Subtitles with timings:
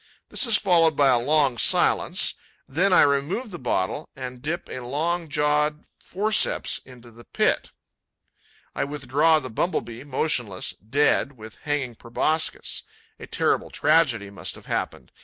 [0.29, 2.33] This is followed by a long silence.
[2.67, 7.69] Then I remove the bottle and dip a long jawed forceps into the pit.
[8.73, 12.81] I withdraw the Bumble bee, motionless, dead, with hanging proboscis.
[13.19, 15.11] A terrible tragedy must have happened.